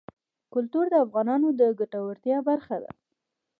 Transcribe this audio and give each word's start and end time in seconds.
کلتور 0.53 0.85
د 0.91 0.95
افغانانو 1.05 1.47
د 1.59 1.61
ګټورتیا 1.79 2.37
برخه 2.49 2.75
ده. 2.83 2.91